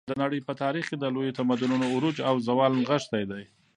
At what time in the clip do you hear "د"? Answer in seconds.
0.09-0.13, 0.99-1.05